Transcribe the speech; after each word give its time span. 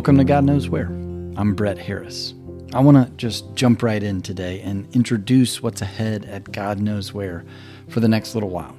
Welcome 0.00 0.16
to 0.16 0.24
God 0.24 0.44
Knows 0.44 0.66
Where. 0.66 0.86
I'm 0.86 1.54
Brett 1.54 1.76
Harris. 1.76 2.32
I 2.72 2.80
want 2.80 2.96
to 2.96 3.12
just 3.18 3.54
jump 3.54 3.82
right 3.82 4.02
in 4.02 4.22
today 4.22 4.62
and 4.62 4.88
introduce 4.96 5.62
what's 5.62 5.82
ahead 5.82 6.24
at 6.24 6.50
God 6.50 6.80
Knows 6.80 7.12
Where 7.12 7.44
for 7.88 8.00
the 8.00 8.08
next 8.08 8.34
little 8.34 8.48
while. 8.48 8.74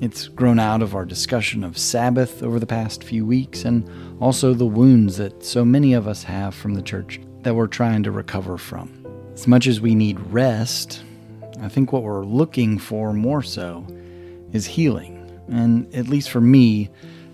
It's 0.00 0.28
grown 0.28 0.58
out 0.58 0.80
of 0.80 0.94
our 0.94 1.04
discussion 1.04 1.62
of 1.62 1.76
Sabbath 1.76 2.42
over 2.42 2.58
the 2.58 2.66
past 2.66 3.04
few 3.04 3.26
weeks 3.26 3.66
and 3.66 3.86
also 4.18 4.54
the 4.54 4.64
wounds 4.64 5.18
that 5.18 5.44
so 5.44 5.62
many 5.62 5.92
of 5.92 6.08
us 6.08 6.22
have 6.22 6.54
from 6.54 6.72
the 6.72 6.80
church 6.80 7.20
that 7.42 7.54
we're 7.54 7.66
trying 7.66 8.02
to 8.04 8.10
recover 8.10 8.56
from. 8.56 8.90
As 9.34 9.46
much 9.46 9.66
as 9.66 9.78
we 9.78 9.94
need 9.94 10.18
rest, 10.20 11.04
I 11.60 11.68
think 11.68 11.92
what 11.92 12.02
we're 12.02 12.24
looking 12.24 12.78
for 12.78 13.12
more 13.12 13.42
so 13.42 13.86
is 14.52 14.64
healing. 14.64 15.38
And 15.48 15.94
at 15.94 16.08
least 16.08 16.30
for 16.30 16.40
me, 16.40 16.88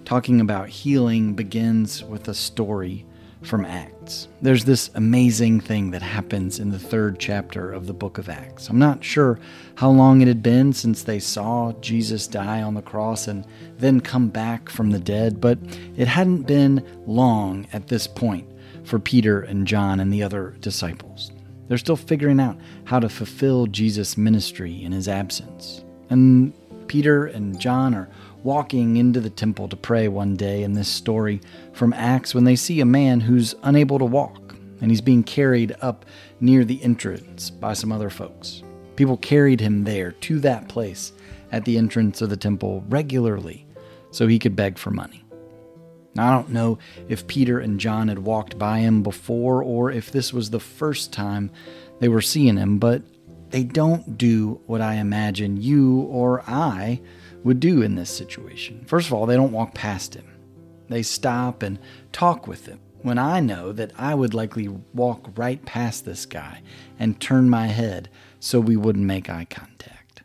talking 0.04 0.40
about 0.40 0.68
healing 0.68 1.34
begins 1.34 2.02
with 2.02 2.26
a 2.26 2.34
story 2.34 3.06
from 3.48 3.64
Acts. 3.64 4.28
There's 4.42 4.64
this 4.64 4.90
amazing 4.94 5.60
thing 5.60 5.90
that 5.92 6.02
happens 6.02 6.60
in 6.60 6.70
the 6.70 6.78
third 6.78 7.18
chapter 7.18 7.72
of 7.72 7.86
the 7.86 7.94
book 7.94 8.18
of 8.18 8.28
Acts. 8.28 8.68
I'm 8.68 8.78
not 8.78 9.02
sure 9.02 9.40
how 9.76 9.90
long 9.90 10.20
it 10.20 10.28
had 10.28 10.42
been 10.42 10.72
since 10.72 11.02
they 11.02 11.18
saw 11.18 11.72
Jesus 11.80 12.26
die 12.26 12.62
on 12.62 12.74
the 12.74 12.82
cross 12.82 13.26
and 13.26 13.46
then 13.78 14.00
come 14.00 14.28
back 14.28 14.68
from 14.68 14.90
the 14.90 14.98
dead, 14.98 15.40
but 15.40 15.58
it 15.96 16.06
hadn't 16.06 16.42
been 16.42 16.84
long 17.06 17.66
at 17.72 17.88
this 17.88 18.06
point 18.06 18.46
for 18.84 18.98
Peter 18.98 19.40
and 19.40 19.66
John 19.66 19.98
and 19.98 20.12
the 20.12 20.22
other 20.22 20.54
disciples. 20.60 21.32
They're 21.68 21.78
still 21.78 21.96
figuring 21.96 22.40
out 22.40 22.58
how 22.84 23.00
to 23.00 23.08
fulfill 23.08 23.66
Jesus' 23.66 24.16
ministry 24.16 24.82
in 24.82 24.92
his 24.92 25.08
absence. 25.08 25.84
And 26.10 26.52
Peter 26.88 27.26
and 27.26 27.60
John 27.60 27.94
are 27.94 28.08
walking 28.42 28.96
into 28.96 29.20
the 29.20 29.30
temple 29.30 29.68
to 29.68 29.76
pray 29.76 30.08
one 30.08 30.36
day 30.36 30.62
in 30.62 30.72
this 30.72 30.88
story 30.88 31.40
from 31.72 31.92
Acts 31.92 32.34
when 32.34 32.44
they 32.44 32.56
see 32.56 32.80
a 32.80 32.86
man 32.86 33.20
who's 33.20 33.54
unable 33.62 33.98
to 33.98 34.04
walk 34.04 34.56
and 34.80 34.90
he's 34.90 35.00
being 35.00 35.22
carried 35.22 35.76
up 35.80 36.06
near 36.40 36.64
the 36.64 36.82
entrance 36.82 37.50
by 37.50 37.72
some 37.72 37.92
other 37.92 38.10
folks. 38.10 38.62
People 38.96 39.16
carried 39.18 39.60
him 39.60 39.84
there 39.84 40.12
to 40.12 40.40
that 40.40 40.68
place 40.68 41.12
at 41.52 41.64
the 41.64 41.78
entrance 41.78 42.20
of 42.22 42.30
the 42.30 42.36
temple 42.36 42.84
regularly 42.88 43.66
so 44.10 44.26
he 44.26 44.38
could 44.38 44.56
beg 44.56 44.78
for 44.78 44.90
money. 44.90 45.24
Now, 46.14 46.32
I 46.32 46.34
don't 46.34 46.50
know 46.50 46.78
if 47.08 47.26
Peter 47.26 47.60
and 47.60 47.78
John 47.78 48.08
had 48.08 48.18
walked 48.20 48.58
by 48.58 48.78
him 48.78 49.02
before 49.02 49.62
or 49.62 49.90
if 49.90 50.10
this 50.10 50.32
was 50.32 50.50
the 50.50 50.60
first 50.60 51.12
time 51.12 51.50
they 52.00 52.08
were 52.08 52.22
seeing 52.22 52.56
him, 52.56 52.78
but 52.78 53.02
they 53.50 53.64
don't 53.64 54.18
do 54.18 54.60
what 54.66 54.80
I 54.80 54.94
imagine 54.94 55.60
you 55.60 56.00
or 56.02 56.42
I 56.46 57.00
would 57.44 57.60
do 57.60 57.82
in 57.82 57.94
this 57.94 58.10
situation. 58.10 58.84
First 58.86 59.06
of 59.06 59.14
all, 59.14 59.26
they 59.26 59.36
don't 59.36 59.52
walk 59.52 59.74
past 59.74 60.14
him, 60.14 60.26
they 60.88 61.02
stop 61.02 61.62
and 61.62 61.78
talk 62.12 62.46
with 62.46 62.66
him. 62.66 62.80
When 63.02 63.18
I 63.18 63.38
know 63.38 63.70
that 63.72 63.92
I 63.96 64.14
would 64.14 64.34
likely 64.34 64.66
walk 64.66 65.30
right 65.36 65.64
past 65.64 66.04
this 66.04 66.26
guy 66.26 66.62
and 66.98 67.20
turn 67.20 67.48
my 67.48 67.68
head 67.68 68.10
so 68.40 68.58
we 68.58 68.76
wouldn't 68.76 69.04
make 69.04 69.30
eye 69.30 69.46
contact. 69.48 70.22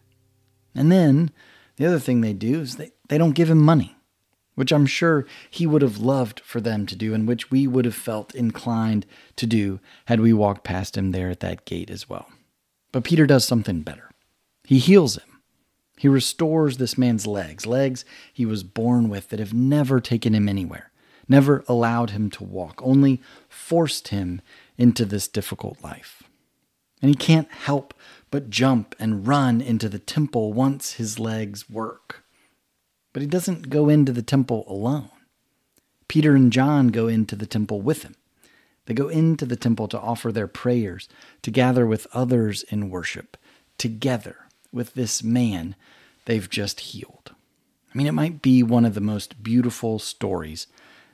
And 0.73 0.91
then 0.91 1.29
the 1.75 1.85
other 1.85 1.99
thing 1.99 2.21
they 2.21 2.33
do 2.33 2.61
is 2.61 2.77
they, 2.77 2.91
they 3.09 3.19
don't 3.19 3.35
give 3.35 3.49
him 3.49 3.61
money, 3.61 3.95
which 4.55 4.71
I'm 4.71 4.87
sure 4.87 5.27
he 5.51 5.67
would 5.67 5.83
have 5.83 5.99
loved 5.99 6.39
for 6.39 6.59
them 6.59 6.87
to 6.87 6.95
do 6.95 7.13
and 7.13 7.27
which 7.27 7.51
we 7.51 7.67
would 7.67 7.85
have 7.85 7.93
felt 7.93 8.33
inclined 8.33 9.05
to 9.35 9.45
do 9.45 9.79
had 10.05 10.19
we 10.19 10.33
walked 10.33 10.63
past 10.63 10.97
him 10.97 11.11
there 11.11 11.29
at 11.29 11.41
that 11.41 11.65
gate 11.65 11.91
as 11.91 12.09
well. 12.09 12.27
But 12.93 13.03
Peter 13.03 13.25
does 13.25 13.43
something 13.43 13.81
better. 13.81 14.11
He 14.63 14.79
heals 14.79 15.17
him. 15.17 15.41
He 15.97 16.07
restores 16.07 16.77
this 16.77 16.97
man's 16.97 17.27
legs, 17.27 17.65
legs 17.65 18.05
he 18.31 18.45
was 18.45 18.63
born 18.63 19.09
with 19.09 19.29
that 19.29 19.39
have 19.39 19.53
never 19.53 19.99
taken 19.99 20.33
him 20.33 20.47
anywhere, 20.47 20.91
never 21.27 21.65
allowed 21.67 22.11
him 22.11 22.29
to 22.31 22.43
walk, 22.43 22.79
only 22.81 23.21
forced 23.49 24.09
him 24.09 24.41
into 24.77 25.05
this 25.05 25.27
difficult 25.27 25.83
life. 25.83 26.23
And 27.01 27.09
he 27.09 27.15
can't 27.15 27.51
help 27.51 27.93
but 28.31 28.49
jump 28.49 28.95
and 28.99 29.27
run 29.27 29.59
into 29.59 29.89
the 29.89 29.99
temple 29.99 30.53
once 30.53 30.93
his 30.93 31.19
legs 31.19 31.69
work. 31.69 32.23
But 33.11 33.21
he 33.21 33.27
doesn't 33.27 33.69
go 33.69 33.89
into 33.89 34.11
the 34.11 34.23
temple 34.23 34.65
alone. 34.67 35.09
Peter 36.07 36.35
and 36.35 36.51
John 36.51 36.89
go 36.89 37.07
into 37.07 37.35
the 37.35 37.45
temple 37.45 37.81
with 37.81 38.03
him. 38.03 38.15
They 38.85 38.93
go 38.93 39.07
into 39.07 39.45
the 39.45 39.55
temple 39.55 39.87
to 39.89 39.99
offer 39.99 40.31
their 40.31 40.47
prayers, 40.47 41.07
to 41.41 41.51
gather 41.51 41.85
with 41.85 42.07
others 42.13 42.63
in 42.63 42.89
worship, 42.89 43.37
together 43.77 44.47
with 44.71 44.93
this 44.93 45.23
man 45.23 45.75
they've 46.25 46.49
just 46.49 46.79
healed. 46.79 47.33
I 47.93 47.97
mean, 47.97 48.07
it 48.07 48.13
might 48.13 48.41
be 48.41 48.63
one 48.63 48.85
of 48.85 48.95
the 48.95 49.01
most 49.01 49.43
beautiful 49.43 49.99
stories 49.99 50.67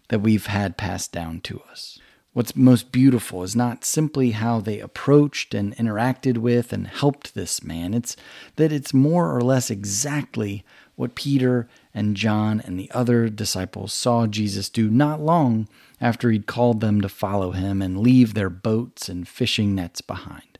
that 0.08 0.22
we've 0.22 0.46
had 0.46 0.78
passed 0.78 1.12
down 1.12 1.41
to 1.41 1.62
us. 1.69 2.00
What's 2.34 2.56
most 2.56 2.91
beautiful 2.91 3.44
is 3.44 3.56
not 3.56 3.84
simply 3.84 4.31
how 4.31 4.59
they 4.59 4.79
approached 4.79 5.53
and 5.53 5.75
interacted 5.75 6.38
with 6.38 6.72
and 6.72 6.88
helped 6.88 7.34
this 7.34 7.63
man, 7.63 7.94
it's 7.94 8.16
that 8.56 8.72
it's 8.72 8.94
more 8.94 9.35
or 9.35 9.41
less 9.41 9.69
exactly 9.69 10.63
what 10.96 11.16
Peter 11.16 11.68
and 11.94 12.16
John 12.16 12.62
and 12.62 12.79
the 12.79 12.91
other 12.91 13.29
disciples 13.29 13.94
saw 13.94 14.28
Jesus 14.28 14.69
do 14.69 14.90
not 14.90 15.22
long 15.22 15.68
after 16.02 16.32
he'd 16.32 16.48
called 16.48 16.82
them 16.82 17.02
to 17.02 17.10
follow 17.10 17.52
him 17.52 17.82
and 17.82 18.00
leave 18.00 18.34
their 18.34 18.50
boats 18.50 19.10
and 19.10 19.28
fishing 19.28 19.76
nets 19.76 20.02
behind. 20.02 20.60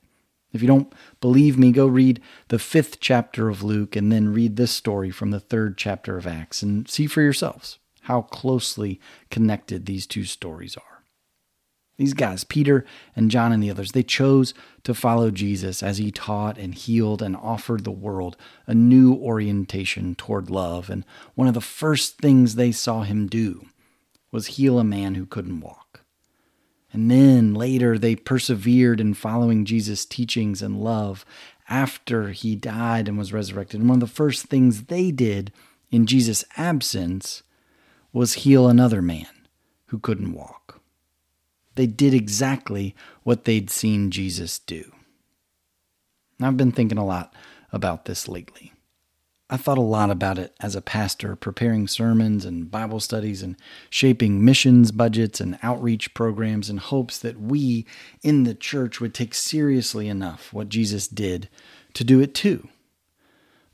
If 0.52 0.62
you 0.62 0.68
don't 0.68 0.92
believe 1.22 1.58
me, 1.58 1.72
go 1.72 1.86
read 1.86 2.22
the 2.48 2.60
fifth 2.60 3.00
chapter 3.00 3.50
of 3.50 3.64
Luke 3.64 3.96
and 3.96 4.12
then 4.12 4.34
read 4.34 4.56
this 4.56 4.72
story 4.72 5.12
from 5.12 5.32
the 5.32 5.40
third 5.40 5.78
chapter 5.78 6.18
of 6.18 6.26
Acts 6.26 6.64
and 6.64 6.90
see 6.90 7.06
for 7.06 7.22
yourselves 7.22 7.78
how 8.04 8.24
closely 8.24 9.00
connected 9.30 9.86
these 9.86 10.08
two 10.08 10.24
stories 10.24 10.76
are. 10.76 11.04
These 11.98 12.14
guys, 12.14 12.46
Peter 12.46 12.86
and 13.14 13.30
John 13.30 13.52
and 13.52 13.62
the 13.62 13.70
others, 13.70 13.92
they 13.92 14.04
chose 14.04 14.54
to 14.84 14.94
follow 14.94 15.32
Jesus 15.32 15.84
as 15.84 15.98
he 15.98 16.12
taught 16.12 16.58
and 16.58 16.74
healed 16.74 17.22
and 17.22 17.36
offered 17.36 17.84
the 17.84 17.92
world 17.92 18.38
a 18.66 18.74
new 18.74 19.14
orientation 19.14 20.16
toward 20.16 20.50
love. 20.50 20.90
And 20.90 21.06
one 21.36 21.50
of 21.50 21.54
the 21.54 21.62
first 21.62 22.18
things 22.18 22.56
they 22.56 22.72
saw 22.72 23.04
him 23.04 23.28
do 23.28 23.68
was 24.32 24.48
heal 24.48 24.80
a 24.80 24.84
man 24.84 25.16
who 25.16 25.26
couldn't 25.26 25.62
walk. 25.62 26.02
And 26.92 27.10
then 27.10 27.54
later 27.54 27.98
they 27.98 28.16
persevered 28.16 29.00
in 29.00 29.14
following 29.14 29.66
Jesus' 29.66 30.06
teachings 30.06 30.62
and 30.62 30.82
love 30.82 31.26
after 31.68 32.30
he 32.30 32.56
died 32.56 33.08
and 33.08 33.18
was 33.18 33.34
resurrected. 33.34 33.80
And 33.80 33.90
one 33.90 33.98
of 33.98 34.08
the 34.08 34.16
first 34.16 34.48
things 34.48 34.86
they 34.86 35.12
did 35.12 35.52
in 35.92 36.06
Jesus' 36.06 36.44
absence 36.58 37.44
was 38.12 38.34
heal 38.34 38.68
another 38.68 39.02
man 39.02 39.28
who 39.88 40.00
couldn't 40.00 40.34
walk. 40.34 40.82
They 41.76 41.88
did 41.88 42.14
exactly 42.14 42.96
what 43.24 43.46
they'd 43.46 43.70
seen 43.70 44.12
Jesus 44.12 44.60
do. 44.60 44.92
I've 46.42 46.58
been 46.58 46.72
thinking 46.72 46.98
a 46.98 47.06
lot 47.06 47.34
about 47.72 48.06
this 48.06 48.28
lately. 48.28 48.74
I 49.52 49.58
thought 49.58 49.80
a 49.80 49.82
lot 49.82 50.12
about 50.12 50.38
it 50.38 50.54
as 50.60 50.76
a 50.76 50.82
pastor, 50.82 51.36
preparing 51.36 51.88
sermons 51.88 52.46
and 52.46 52.70
Bible 52.70 53.00
studies 53.00 53.42
and 53.42 53.56
shaping 53.90 54.46
missions 54.46 54.92
budgets 54.92 55.42
and 55.42 55.58
outreach 55.64 56.14
programs 56.14 56.70
in 56.70 56.78
hopes 56.78 57.18
that 57.20 57.40
we 57.42 57.88
in 58.22 58.44
the 58.44 58.54
church 58.54 59.02
would 59.02 59.16
take 59.16 59.34
seriously 59.34 60.08
enough 60.08 60.54
what 60.54 60.70
Jesus 60.70 61.08
did 61.08 61.50
to 61.94 62.04
do 62.04 62.20
it 62.20 62.36
too. 62.36 62.68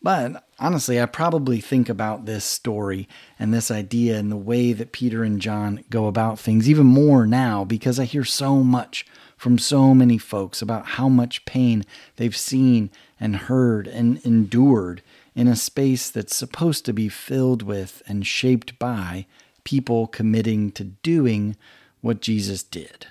But 0.05 0.43
honestly, 0.59 1.01
I 1.01 1.07
probably 1.07 1.59
think 1.59 1.89
about 1.89 2.27
this 2.27 2.45
story 2.45 3.09
and 3.39 3.51
this 3.51 3.71
idea 3.71 4.19
and 4.19 4.31
the 4.31 4.37
way 4.37 4.71
that 4.71 4.91
Peter 4.91 5.23
and 5.23 5.41
John 5.41 5.83
go 5.89 6.05
about 6.05 6.37
things 6.37 6.69
even 6.69 6.85
more 6.85 7.25
now 7.25 7.63
because 7.63 7.99
I 7.99 8.03
hear 8.03 8.23
so 8.23 8.57
much 8.57 9.03
from 9.35 9.57
so 9.57 9.95
many 9.95 10.19
folks 10.19 10.61
about 10.61 10.85
how 10.85 11.09
much 11.09 11.43
pain 11.45 11.85
they've 12.17 12.37
seen 12.37 12.91
and 13.19 13.35
heard 13.35 13.87
and 13.87 14.23
endured 14.23 15.01
in 15.33 15.47
a 15.47 15.55
space 15.55 16.11
that's 16.11 16.35
supposed 16.35 16.85
to 16.85 16.93
be 16.93 17.09
filled 17.09 17.63
with 17.63 18.03
and 18.05 18.27
shaped 18.27 18.77
by 18.77 19.25
people 19.63 20.05
committing 20.05 20.71
to 20.73 20.83
doing 20.83 21.57
what 22.01 22.21
Jesus 22.21 22.61
did 22.61 23.07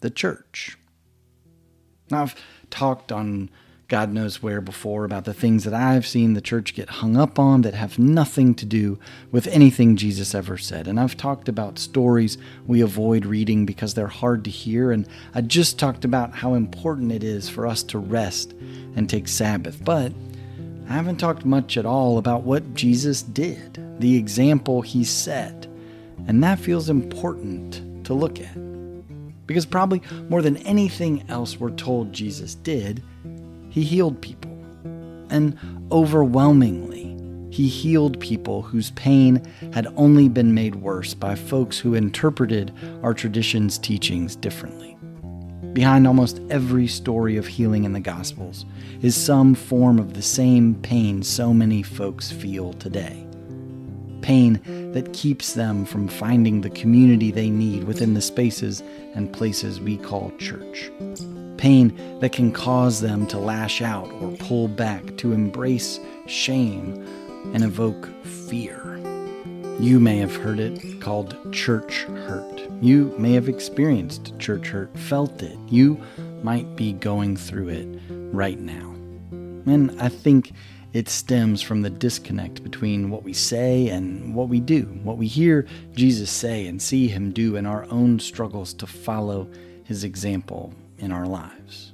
the 0.00 0.10
church. 0.10 0.76
Now, 2.10 2.24
I've 2.24 2.34
talked 2.68 3.10
on 3.10 3.48
God 3.90 4.12
knows 4.12 4.40
where 4.40 4.60
before 4.60 5.04
about 5.04 5.24
the 5.24 5.34
things 5.34 5.64
that 5.64 5.74
I've 5.74 6.06
seen 6.06 6.34
the 6.34 6.40
church 6.40 6.74
get 6.74 6.88
hung 6.88 7.16
up 7.16 7.40
on 7.40 7.62
that 7.62 7.74
have 7.74 7.98
nothing 7.98 8.54
to 8.54 8.64
do 8.64 9.00
with 9.32 9.48
anything 9.48 9.96
Jesus 9.96 10.32
ever 10.32 10.56
said. 10.56 10.86
And 10.86 11.00
I've 11.00 11.16
talked 11.16 11.48
about 11.48 11.76
stories 11.76 12.38
we 12.68 12.82
avoid 12.82 13.26
reading 13.26 13.66
because 13.66 13.94
they're 13.94 14.06
hard 14.06 14.44
to 14.44 14.50
hear. 14.50 14.92
And 14.92 15.08
I 15.34 15.40
just 15.40 15.76
talked 15.76 16.04
about 16.04 16.32
how 16.32 16.54
important 16.54 17.10
it 17.10 17.24
is 17.24 17.48
for 17.48 17.66
us 17.66 17.82
to 17.82 17.98
rest 17.98 18.52
and 18.94 19.10
take 19.10 19.26
Sabbath. 19.26 19.84
But 19.84 20.12
I 20.88 20.92
haven't 20.92 21.16
talked 21.16 21.44
much 21.44 21.76
at 21.76 21.84
all 21.84 22.16
about 22.18 22.44
what 22.44 22.74
Jesus 22.74 23.22
did, 23.22 23.76
the 23.98 24.16
example 24.16 24.82
he 24.82 25.02
set, 25.02 25.66
and 26.28 26.44
that 26.44 26.60
feels 26.60 26.88
important 26.88 28.04
to 28.06 28.14
look 28.14 28.38
at. 28.38 28.54
Because 29.48 29.66
probably 29.66 30.00
more 30.28 30.42
than 30.42 30.58
anything 30.58 31.24
else 31.28 31.58
we're 31.58 31.70
told 31.70 32.12
Jesus 32.12 32.54
did, 32.54 33.02
he 33.70 33.82
healed 33.82 34.20
people. 34.20 34.50
And 35.30 35.56
overwhelmingly, 35.90 37.16
he 37.50 37.60
he 37.60 37.68
healed 37.68 38.18
people 38.20 38.62
whose 38.62 38.90
pain 38.92 39.42
had 39.74 39.86
only 39.96 40.30
been 40.30 40.54
made 40.54 40.76
worse 40.76 41.12
by 41.12 41.34
folks 41.34 41.78
who 41.78 41.94
interpreted 41.94 42.72
our 43.02 43.12
tradition's 43.12 43.76
teachings 43.76 44.34
differently. 44.34 44.96
Behind 45.74 46.06
almost 46.06 46.40
every 46.48 46.86
story 46.86 47.36
of 47.36 47.46
healing 47.46 47.84
in 47.84 47.92
the 47.92 48.00
Gospels 48.00 48.64
is 49.02 49.14
some 49.14 49.54
form 49.54 49.98
of 49.98 50.14
the 50.14 50.22
same 50.22 50.74
pain 50.76 51.22
so 51.22 51.52
many 51.52 51.82
folks 51.82 52.32
feel 52.32 52.72
today. 52.72 53.26
Pain 54.22 54.60
that 54.92 55.12
keeps 55.12 55.52
them 55.52 55.84
from 55.84 56.08
finding 56.08 56.62
the 56.62 56.70
community 56.70 57.30
they 57.30 57.50
need 57.50 57.84
within 57.84 58.14
the 58.14 58.22
spaces 58.22 58.82
and 59.14 59.30
places 59.34 59.80
we 59.80 59.98
call 59.98 60.32
church. 60.38 60.90
Pain 61.60 62.18
that 62.20 62.32
can 62.32 62.52
cause 62.52 63.02
them 63.02 63.26
to 63.26 63.38
lash 63.38 63.82
out 63.82 64.10
or 64.12 64.34
pull 64.38 64.66
back, 64.66 65.18
to 65.18 65.34
embrace 65.34 66.00
shame 66.26 67.06
and 67.52 67.62
evoke 67.62 68.08
fear. 68.24 68.98
You 69.78 70.00
may 70.00 70.16
have 70.16 70.34
heard 70.34 70.58
it 70.58 71.02
called 71.02 71.36
church 71.52 72.04
hurt. 72.04 72.62
You 72.80 73.14
may 73.18 73.34
have 73.34 73.46
experienced 73.46 74.38
church 74.38 74.68
hurt, 74.68 74.96
felt 74.96 75.42
it. 75.42 75.58
You 75.68 76.00
might 76.42 76.76
be 76.76 76.94
going 76.94 77.36
through 77.36 77.68
it 77.68 78.00
right 78.32 78.58
now. 78.58 78.94
And 79.66 79.94
I 80.00 80.08
think 80.08 80.52
it 80.94 81.10
stems 81.10 81.60
from 81.60 81.82
the 81.82 81.90
disconnect 81.90 82.62
between 82.62 83.10
what 83.10 83.22
we 83.22 83.34
say 83.34 83.88
and 83.88 84.34
what 84.34 84.48
we 84.48 84.60
do, 84.60 84.84
what 85.02 85.18
we 85.18 85.26
hear 85.26 85.66
Jesus 85.94 86.30
say 86.30 86.66
and 86.68 86.80
see 86.80 87.06
him 87.06 87.32
do 87.32 87.56
in 87.56 87.66
our 87.66 87.84
own 87.90 88.18
struggles 88.18 88.72
to 88.72 88.86
follow 88.86 89.46
his 89.84 90.04
example 90.04 90.72
in 91.00 91.12
our 91.12 91.26
lives. 91.26 91.92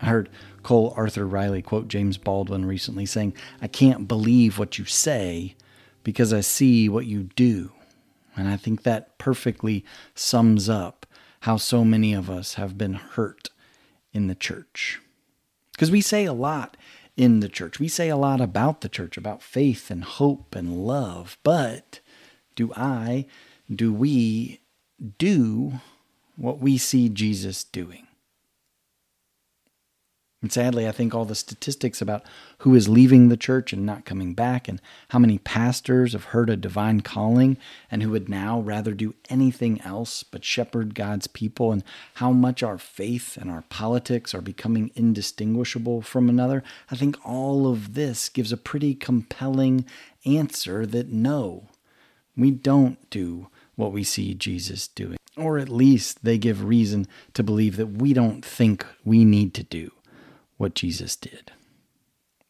I 0.00 0.06
heard 0.06 0.28
Cole 0.62 0.92
Arthur 0.96 1.26
Riley 1.26 1.62
quote 1.62 1.88
James 1.88 2.18
Baldwin 2.18 2.64
recently 2.66 3.06
saying, 3.06 3.34
I 3.62 3.68
can't 3.68 4.06
believe 4.06 4.58
what 4.58 4.78
you 4.78 4.84
say 4.84 5.56
because 6.02 6.32
I 6.32 6.40
see 6.40 6.88
what 6.88 7.06
you 7.06 7.24
do. 7.34 7.72
And 8.36 8.48
I 8.48 8.56
think 8.56 8.82
that 8.82 9.16
perfectly 9.18 9.84
sums 10.14 10.68
up 10.68 11.06
how 11.40 11.56
so 11.56 11.84
many 11.84 12.12
of 12.12 12.28
us 12.28 12.54
have 12.54 12.76
been 12.76 12.94
hurt 12.94 13.50
in 14.12 14.26
the 14.26 14.34
church. 14.34 15.00
Because 15.72 15.90
we 15.90 16.00
say 16.00 16.24
a 16.24 16.32
lot 16.32 16.76
in 17.16 17.40
the 17.40 17.48
church. 17.48 17.78
We 17.78 17.88
say 17.88 18.08
a 18.08 18.16
lot 18.16 18.40
about 18.40 18.80
the 18.80 18.88
church, 18.88 19.16
about 19.16 19.42
faith 19.42 19.90
and 19.90 20.04
hope 20.04 20.54
and 20.54 20.84
love. 20.84 21.38
But 21.42 22.00
do 22.54 22.72
I, 22.74 23.26
do 23.72 23.92
we 23.92 24.60
do 25.18 25.80
what 26.36 26.58
we 26.58 26.78
see 26.78 27.08
Jesus 27.08 27.64
doing? 27.64 28.06
And 30.44 30.52
sadly, 30.52 30.86
I 30.86 30.92
think 30.92 31.14
all 31.14 31.24
the 31.24 31.34
statistics 31.34 32.02
about 32.02 32.22
who 32.58 32.74
is 32.74 32.86
leaving 32.86 33.30
the 33.30 33.36
church 33.36 33.72
and 33.72 33.86
not 33.86 34.04
coming 34.04 34.34
back, 34.34 34.68
and 34.68 34.78
how 35.08 35.18
many 35.18 35.38
pastors 35.38 36.12
have 36.12 36.24
heard 36.24 36.50
a 36.50 36.56
divine 36.56 37.00
calling 37.00 37.56
and 37.90 38.02
who 38.02 38.10
would 38.10 38.28
now 38.28 38.60
rather 38.60 38.92
do 38.92 39.14
anything 39.30 39.80
else 39.80 40.22
but 40.22 40.44
shepherd 40.44 40.94
God's 40.94 41.28
people, 41.28 41.72
and 41.72 41.82
how 42.16 42.30
much 42.30 42.62
our 42.62 42.76
faith 42.76 43.38
and 43.38 43.50
our 43.50 43.62
politics 43.70 44.34
are 44.34 44.42
becoming 44.42 44.90
indistinguishable 44.94 46.02
from 46.02 46.28
another, 46.28 46.62
I 46.90 46.96
think 46.96 47.16
all 47.24 47.66
of 47.66 47.94
this 47.94 48.28
gives 48.28 48.52
a 48.52 48.58
pretty 48.58 48.94
compelling 48.94 49.86
answer 50.26 50.84
that 50.84 51.08
no, 51.08 51.70
we 52.36 52.50
don't 52.50 53.08
do 53.08 53.48
what 53.76 53.92
we 53.92 54.04
see 54.04 54.34
Jesus 54.34 54.88
doing. 54.88 55.18
Or 55.36 55.58
at 55.58 55.68
least 55.68 56.24
they 56.24 56.38
give 56.38 56.64
reason 56.64 57.06
to 57.34 57.42
believe 57.42 57.76
that 57.76 57.86
we 57.88 58.12
don't 58.12 58.44
think 58.44 58.86
we 59.04 59.24
need 59.24 59.52
to 59.54 59.64
do 59.64 59.90
what 60.56 60.74
Jesus 60.74 61.16
did. 61.16 61.52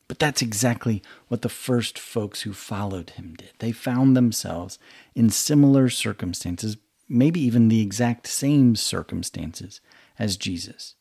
But 0.06 0.18
that's 0.18 0.42
exactly 0.42 1.02
what 1.28 1.42
the 1.42 1.48
first 1.48 1.98
folks 1.98 2.42
who 2.42 2.52
followed 2.52 3.10
him 3.10 3.34
did. 3.36 3.52
They 3.58 3.72
found 3.72 4.16
themselves 4.16 4.78
in 5.14 5.30
similar 5.30 5.88
circumstances, 5.88 6.76
maybe 7.08 7.40
even 7.40 7.68
the 7.68 7.80
exact 7.80 8.26
same 8.26 8.76
circumstances 8.76 9.80
as 10.18 10.36
Jesus, 10.36 10.94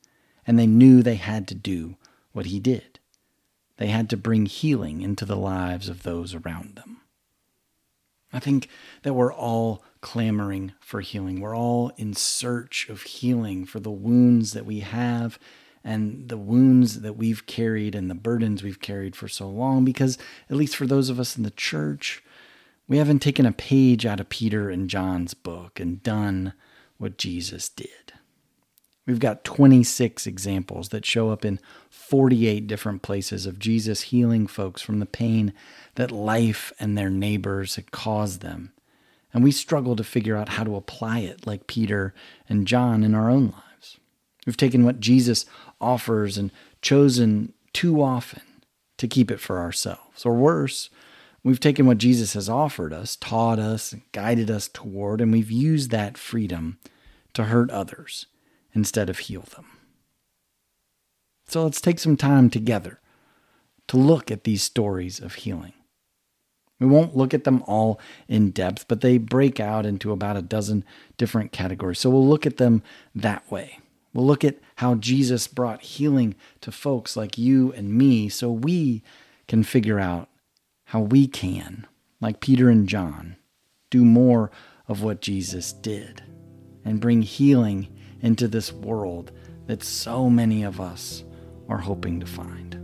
and 0.48 0.58
they 0.58 0.68
knew 0.68 1.04
they 1.04 1.16
had 1.16 1.48
to 1.50 1.56
do 1.56 1.98
what 2.32 2.48
he 2.48 2.60
did. 2.60 3.00
They 3.78 3.88
had 3.88 4.10
to 4.12 4.18
bring 4.18 4.46
healing 4.46 5.02
into 5.02 5.26
the 5.26 5.36
lives 5.36 5.90
of 5.90 6.04
those 6.04 6.34
around 6.34 6.76
them. 6.76 7.02
I 8.34 8.40
think 8.40 8.68
that 9.04 9.14
we're 9.14 9.34
all 9.34 9.84
clamoring 10.02 10.74
for 10.80 11.02
healing. 11.02 11.40
We're 11.40 11.56
all 11.56 11.92
in 11.98 12.14
search 12.14 12.90
of 12.90 13.04
healing 13.04 13.66
for 13.66 13.80
the 13.80 13.92
wounds 13.92 14.54
that 14.54 14.66
we 14.66 14.80
have 14.82 15.40
and 15.84 16.28
the 16.30 16.38
wounds 16.38 17.02
that 17.02 17.18
we've 17.18 17.46
carried 17.46 17.94
and 17.96 18.10
the 18.10 18.16
burdens 18.16 18.64
we've 18.64 18.82
carried 18.82 19.16
for 19.16 19.28
so 19.28 19.48
long, 19.48 19.86
because 19.86 20.18
at 20.50 20.56
least 20.56 20.76
for 20.76 20.88
those 20.88 21.10
of 21.10 21.20
us 21.20 21.38
in 21.38 21.44
the 21.44 21.52
church, 21.52 22.24
we 22.88 22.98
haven't 22.98 23.20
taken 23.20 23.46
a 23.46 23.52
page 23.52 24.06
out 24.06 24.20
of 24.20 24.30
Peter 24.30 24.70
and 24.70 24.90
John's 24.90 25.34
book 25.34 25.80
and 25.80 26.04
done 26.04 26.54
what 26.98 27.18
Jesus 27.18 27.70
did. 27.70 28.03
We've 29.06 29.20
got 29.20 29.44
26 29.44 30.26
examples 30.26 30.90
that 30.90 31.06
show 31.06 31.30
up 31.30 31.44
in 31.44 31.60
48 31.90 32.68
different 32.68 33.02
places 33.02 33.46
of 33.46 33.60
Jesus 33.60 34.04
healing 34.04 34.48
folks 34.48 34.82
from 34.82 35.00
the 35.00 35.06
pain 35.06 35.54
that 35.96 36.12
life 36.12 36.72
and 36.80 36.98
their 36.98 37.10
neighbors 37.10 37.76
had 37.76 37.92
caused 37.92 38.42
them. 38.42 38.72
And 39.34 39.44
we 39.44 39.52
struggle 39.52 39.96
to 39.98 40.04
figure 40.04 40.38
out 40.38 40.50
how 40.50 40.64
to 40.64 40.76
apply 40.76 41.20
it 41.20 41.46
like 41.46 41.68
Peter 41.68 42.14
and 42.48 42.68
John 42.68 43.04
in 43.04 43.14
our 43.14 43.30
own 43.30 43.48
lives. 43.48 43.98
We've 44.46 44.56
taken 44.56 44.86
what 44.86 45.02
Jesus 45.02 45.46
offers 45.82 46.38
and 46.38 46.52
chosen 46.82 47.54
too 47.74 48.02
often 48.02 48.44
to 48.98 49.08
keep 49.08 49.32
it 49.32 49.40
for 49.40 49.60
ourselves. 49.60 50.26
Or 50.26 50.36
worse, 50.36 50.90
we've 51.44 51.60
taken 51.60 51.86
what 51.86 51.98
Jesus 51.98 52.34
has 52.34 52.48
offered 52.48 52.94
us, 52.94 53.18
taught 53.18 53.60
us, 53.60 53.96
guided 54.14 54.50
us 54.50 54.70
toward, 54.70 55.20
and 55.20 55.32
we've 55.32 55.52
used 55.52 55.92
that 55.92 56.18
freedom 56.18 56.78
to 57.34 57.46
hurt 57.46 57.72
others 57.72 58.28
instead 58.74 59.10
of 59.10 59.20
heal 59.20 59.42
them. 59.42 59.66
So 61.46 61.64
let's 61.64 61.82
take 61.82 62.00
some 62.00 62.18
time 62.18 62.50
together 62.50 63.00
to 63.88 63.98
look 63.98 64.32
at 64.32 64.44
these 64.44 64.64
stories 64.64 65.20
of 65.20 65.36
healing. 65.36 65.74
We 66.80 66.88
won't 66.88 67.16
look 67.16 67.34
at 67.34 67.44
them 67.44 67.64
all 67.68 68.00
in 68.28 68.52
depth, 68.52 68.88
but 68.88 69.02
they 69.02 69.18
break 69.18 69.60
out 69.60 69.86
into 69.86 70.12
about 70.12 70.38
a 70.38 70.42
dozen 70.42 70.84
different 71.18 71.52
categories. 71.52 72.00
So 72.00 72.10
we'll 72.10 72.28
look 72.28 72.46
at 72.46 72.58
them 72.58 72.84
that 73.16 73.50
way. 73.52 73.80
We'll 74.14 74.26
look 74.26 74.44
at 74.44 74.60
how 74.78 74.96
Jesus 74.96 75.48
brought 75.48 75.82
healing 75.82 76.36
to 76.62 76.72
folks 76.72 77.16
like 77.16 77.38
you 77.38 77.72
and 77.74 77.94
me 77.94 78.30
so 78.30 78.52
we 78.52 79.04
can 79.48 79.64
figure 79.64 80.00
out 80.00 80.30
how 80.86 81.00
we 81.00 81.28
can, 81.28 81.88
like 82.22 82.40
Peter 82.40 82.70
and 82.70 82.88
John, 82.88 83.38
do 83.90 84.04
more 84.04 84.52
of 84.88 85.02
what 85.02 85.22
Jesus 85.22 85.74
did 85.74 86.24
and 86.84 87.00
bring 87.00 87.22
healing 87.22 87.88
into 88.24 88.48
this 88.48 88.74
world 88.74 89.32
that 89.68 89.84
so 89.84 90.30
many 90.30 90.64
of 90.64 90.82
us 90.82 91.24
are 91.70 91.78
hoping 91.78 92.20
to 92.20 92.26
find. 92.26 92.80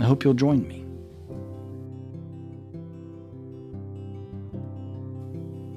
I 0.00 0.04
hope 0.04 0.24
you'll 0.24 0.34
join 0.34 0.66
me. 0.66 0.84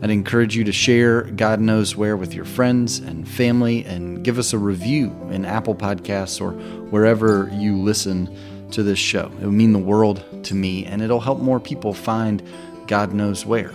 I'd 0.00 0.08
encourage 0.08 0.56
you 0.56 0.64
to 0.64 0.72
share 0.72 1.24
God 1.24 1.60
Knows 1.60 1.96
Where 1.96 2.16
with 2.16 2.32
your 2.32 2.46
friends 2.46 3.00
and 3.00 3.28
family 3.28 3.84
and 3.84 4.24
give 4.24 4.38
us 4.38 4.54
a 4.54 4.58
review 4.58 5.14
in 5.30 5.44
Apple 5.44 5.74
Podcasts 5.74 6.40
or 6.40 6.52
wherever 6.88 7.50
you 7.52 7.76
listen 7.76 8.34
to 8.70 8.82
this 8.82 8.98
show. 8.98 9.30
It 9.38 9.44
would 9.44 9.52
mean 9.52 9.74
the 9.74 9.78
world 9.78 10.24
to 10.44 10.54
me 10.54 10.86
and 10.86 11.02
it'll 11.02 11.20
help 11.20 11.40
more 11.40 11.60
people 11.60 11.92
find 11.92 12.42
God 12.86 13.12
Knows 13.12 13.44
Where. 13.44 13.70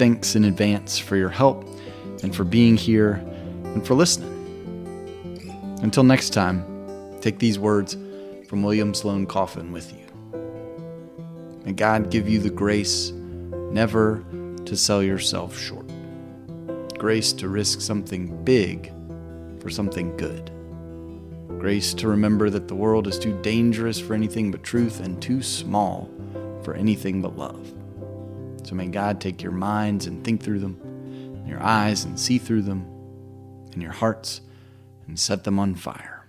Thanks 0.00 0.34
in 0.34 0.44
advance 0.44 0.96
for 0.98 1.16
your 1.16 1.28
help 1.28 1.62
and 2.22 2.34
for 2.34 2.42
being 2.42 2.78
here 2.78 3.22
and 3.64 3.86
for 3.86 3.92
listening. 3.92 4.32
Until 5.82 6.04
next 6.04 6.30
time, 6.30 6.64
take 7.20 7.38
these 7.38 7.58
words 7.58 7.98
from 8.48 8.62
William 8.62 8.94
Sloane 8.94 9.26
Coffin 9.26 9.72
with 9.72 9.92
you. 9.92 10.06
May 11.66 11.72
God 11.72 12.10
give 12.10 12.30
you 12.30 12.38
the 12.38 12.48
grace 12.48 13.10
never 13.10 14.24
to 14.64 14.74
sell 14.74 15.02
yourself 15.02 15.58
short. 15.58 15.86
grace 16.96 17.34
to 17.34 17.50
risk 17.50 17.82
something 17.82 18.42
big 18.42 18.90
for 19.60 19.68
something 19.68 20.16
good. 20.16 20.50
Grace 21.58 21.92
to 21.92 22.08
remember 22.08 22.48
that 22.48 22.68
the 22.68 22.74
world 22.74 23.06
is 23.06 23.18
too 23.18 23.38
dangerous 23.42 24.00
for 24.00 24.14
anything 24.14 24.50
but 24.50 24.62
truth 24.62 25.00
and 25.00 25.20
too 25.20 25.42
small 25.42 26.08
for 26.62 26.72
anything 26.72 27.20
but 27.20 27.36
love. 27.36 27.70
So 28.62 28.74
may 28.74 28.86
God 28.86 29.20
take 29.20 29.42
your 29.42 29.52
minds 29.52 30.06
and 30.06 30.24
think 30.24 30.42
through 30.42 30.60
them, 30.60 30.78
and 30.82 31.48
your 31.48 31.62
eyes 31.62 32.04
and 32.04 32.18
see 32.18 32.38
through 32.38 32.62
them, 32.62 32.84
and 33.72 33.82
your 33.82 33.92
hearts 33.92 34.40
and 35.06 35.18
set 35.18 35.44
them 35.44 35.58
on 35.58 35.74
fire. 35.74 36.19